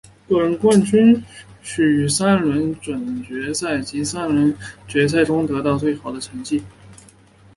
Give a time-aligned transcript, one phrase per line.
[0.27, 1.23] 个人冠军
[1.61, 4.51] 需于三轮准决赛及三轮
[4.87, 6.63] 决赛中得到最好的成绩。